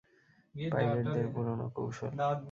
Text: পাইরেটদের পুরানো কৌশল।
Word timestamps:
পাইরেটদের 0.55 1.27
পুরানো 1.33 1.65
কৌশল। 1.75 2.11